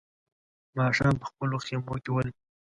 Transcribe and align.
ماښام 0.77 1.13
په 1.21 1.25
خپلو 1.31 1.55
خيمو 1.65 1.95
کې 2.03 2.09
ول. 2.11 2.27